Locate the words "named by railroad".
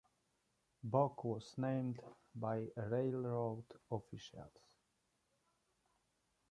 1.59-3.65